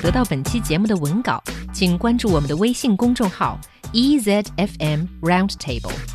[0.00, 1.42] 得到本期节目的文稿，
[1.72, 3.58] 请关注我们的微信公众号
[3.92, 6.13] EZFM Roundtable。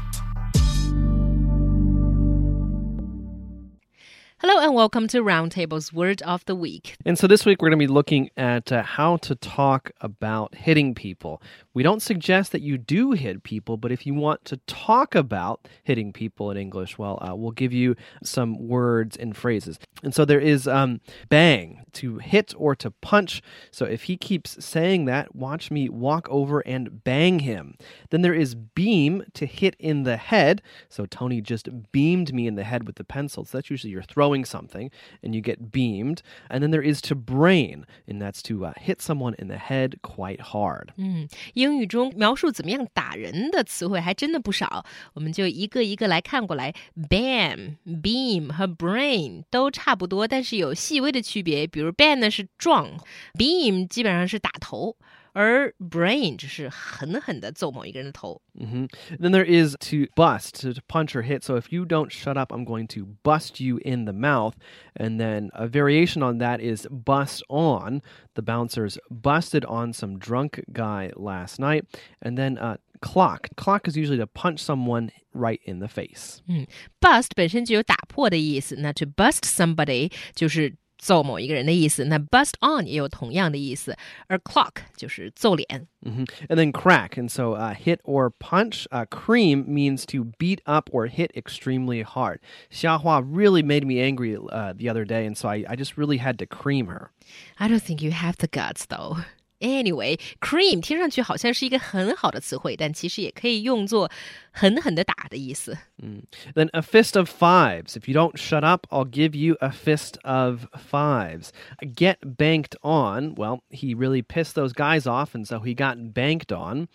[4.42, 6.96] Hello and welcome to Roundtable's Word of the Week.
[7.06, 10.56] And so this week we're going to be looking at uh, how to talk about
[10.56, 11.42] hitting people.
[11.74, 15.68] We don't suggest that you do hit people, but if you want to talk about
[15.84, 19.78] hitting people in English, well, uh, we'll give you some words and phrases.
[20.04, 23.42] And so there is um, bang, to hit or to punch.
[23.72, 27.76] So if he keeps saying that, watch me walk over and bang him.
[28.10, 30.62] Then there is beam, to hit in the head.
[30.88, 33.44] So Tony just beamed me in the head with the pencil.
[33.44, 34.91] So that's usually you're throwing something
[35.23, 36.19] and you get beamed.
[36.49, 40.01] And then there is to brain, and that's to uh, hit someone in the head
[40.03, 40.89] quite hard.
[40.97, 44.85] 嗯，英语中描述怎么样打人的词汇还真的不少，
[45.15, 46.75] 我们就一个一个来看过来。
[47.09, 51.67] Bam、beam 和 brain 都差不多，但是有细微的区别。
[51.67, 52.91] 比如 bam 呢是撞，
[53.39, 54.97] beam 基本上是打头。
[55.39, 58.41] 而 brain 只是狠狠的揍某一个人的头。
[58.53, 59.19] Mm -hmm.
[59.19, 61.43] Then there is to bust, to, to punch or hit.
[61.43, 64.55] So if you don't shut up, I'm going to bust you in the mouth.
[64.95, 68.01] And then a variation on that is bust on.
[68.35, 71.85] The bouncers busted on some drunk guy last night.
[72.21, 73.49] And then uh, clock.
[73.57, 76.41] Clock is usually to punch someone right in the face.
[76.47, 76.67] 嗯，
[77.01, 82.05] bust 本身就有打破的意思，那 to bust somebody 就是 揍某一个人的意思。
[82.07, 85.67] 那 bust on 也有同样的意思，而 clock 就是揍脸。
[86.01, 86.47] Mm -hmm.
[86.49, 88.87] And then crack, and so uh, hit or punch.
[88.91, 92.39] Uh, cream means to beat up or hit extremely hard.
[92.71, 96.19] Xiahua really made me angry uh, the other day, and so I, I just really
[96.19, 97.11] had to cream her.
[97.59, 99.25] I don't think you have the guts, though.
[99.61, 104.11] Anyway, cream 听上去好像是一个很好的词汇，但其实也可以用作
[104.51, 105.79] 狠狠的打的意思。
[105.97, 106.25] Mm.
[106.55, 107.97] Then a fist of fives.
[107.97, 111.51] If you don't shut up, I'll give you a fist of fives.
[111.81, 113.37] Get banked on.
[113.37, 116.89] Well, he really pissed those guys off, and so he got banked on.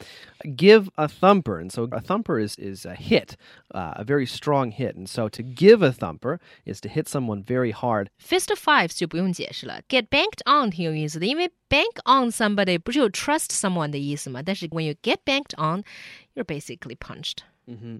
[0.55, 1.59] Give a thumper.
[1.59, 3.35] And so a thumper is, is a hit,
[3.73, 4.95] uh, a very strong hit.
[4.95, 8.11] And so to give a thumper is to hit someone very hard.
[8.19, 9.81] Fist of fives 就不用解释了。
[9.87, 14.41] Get banked on 挺有意思的，因为 bank on somebody 不是有 trust someone 的意思吗？
[14.43, 15.83] 但是 when you get banked on,
[16.35, 17.43] you're basically punched.
[17.69, 17.97] Mm-hmm.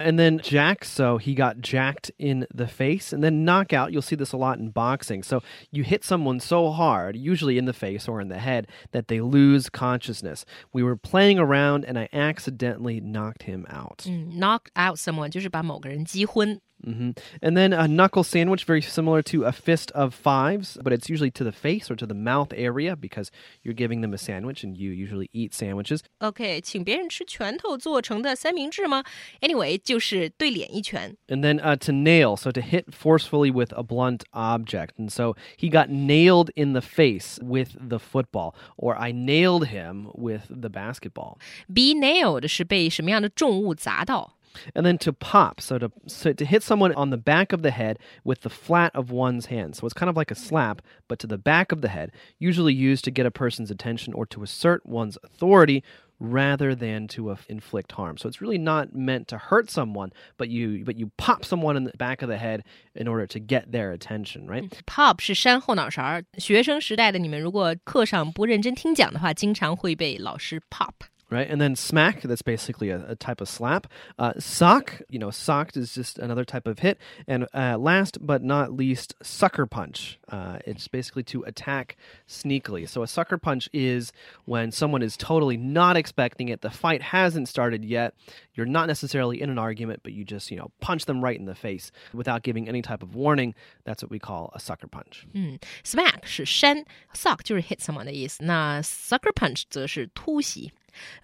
[0.00, 3.12] And then Jack, so he got jacked in the face.
[3.12, 5.22] And then knockout, you'll see this a lot in boxing.
[5.22, 5.40] So
[5.70, 9.20] you hit someone so hard, usually in the face or in the head, that they
[9.20, 10.44] lose consciousness.
[10.72, 14.04] We were playing around and I accidentally knocked him out.
[14.08, 16.60] Mm, knock out someone 就是把某个人击昏。
[16.84, 17.12] Mm-hmm.
[17.40, 21.30] And then a knuckle sandwich, very similar to a fist of fives, but it's usually
[21.30, 23.30] to the face or to the mouth area because
[23.62, 26.02] you're giving them a sandwich and you usually eat sandwiches.
[26.18, 29.02] OK，请别人吃拳头做成的三明治吗？
[29.40, 31.16] Anyway，就是对脸一拳。
[31.28, 34.90] And then uh, to nail, so to hit forcefully with a blunt object.
[34.98, 40.08] And so he got nailed in the face with the football, or I nailed him
[40.12, 41.38] with the basketball.
[41.72, 44.36] Be nailed 是被什么样的重物砸到。
[44.74, 47.72] and then to pop, so to so to hit someone on the back of the
[47.72, 49.74] head with the flat of one's hand.
[49.74, 52.72] So it's kind of like a slap, but to the back of the head, usually
[52.72, 55.82] used to get a person's attention or to assert one's authority
[56.20, 58.16] rather than to uh, inflict harm.
[58.16, 61.82] So it's really not meant to hurt someone, but you but you pop someone in
[61.82, 62.62] the back of the head
[62.94, 64.70] in order to get their attention, right?
[64.86, 66.22] Pop 是扇后脑勺。
[66.38, 70.92] 学生时代的你们如果课上不认真听讲的话，经常会被老师 pop。
[71.30, 71.48] right?
[71.48, 73.88] And then smack, that's basically a, a type of slap.
[74.18, 76.98] Uh, sock, you know, socked is just another type of hit.
[77.26, 80.18] And uh, last but not least, sucker punch.
[80.28, 81.96] Uh, it's basically to attack
[82.28, 82.88] sneakily.
[82.88, 84.12] So a sucker punch is
[84.44, 86.60] when someone is totally not expecting it.
[86.60, 88.14] The fight hasn't started yet.
[88.54, 91.46] You're not necessarily in an argument, but you just, you know, punch them right in
[91.46, 93.54] the face without giving any type of warning.
[93.84, 95.26] That's what we call a sucker punch.
[95.32, 100.70] 嗯，smack 是扇，sock 就是 hit someone 的意思，那 sucker punch 则是突袭。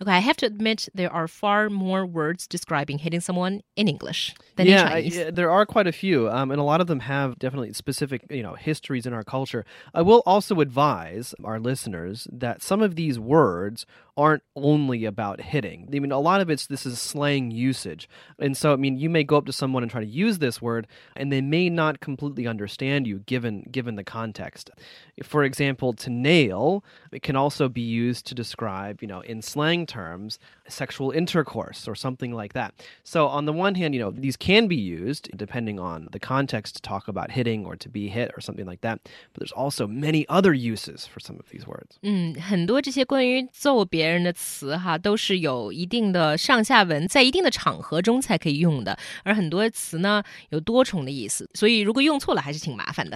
[0.01, 4.33] Okay, I have to admit there are far more words describing hitting someone in English
[4.55, 5.17] than yeah, in Chinese.
[5.17, 8.25] Yeah, there are quite a few, um, and a lot of them have definitely specific,
[8.29, 9.65] you know, histories in our culture.
[9.93, 13.85] I will also advise our listeners that some of these words
[14.16, 15.88] aren't only about hitting.
[15.94, 18.08] I mean, a lot of it's this is slang usage.
[18.38, 20.60] And so, I mean, you may go up to someone and try to use this
[20.60, 20.86] word,
[21.16, 24.70] and they may not completely understand you given given the context.
[25.22, 29.86] For example, to nail, it can also be used to describe, you know, in slang
[29.86, 30.38] terms,
[30.68, 32.74] sexual intercourse or something like that.
[33.04, 36.74] So, on the one hand, you know, these can be used depending on the context
[36.76, 39.00] to talk about hitting or to be hit or something like that.
[39.32, 41.98] But there's also many other uses for some of these words.
[42.02, 44.03] 嗯，很多这些关于揍别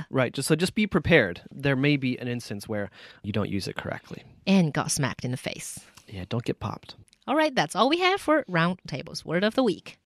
[0.10, 1.42] Right, just so just be prepared.
[1.52, 2.90] There may be an instance where
[3.24, 5.80] you don't use it correctly and got smacked in the face.
[6.08, 6.96] Yeah, don't get popped.
[7.28, 9.98] All right, that's all we have for Roundtable's word of the week.